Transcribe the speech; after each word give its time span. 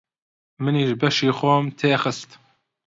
منیش 0.63 0.91
بەشی 0.99 1.31
خۆم 1.37 1.65
تێ 1.79 1.93
خست. 2.01 2.29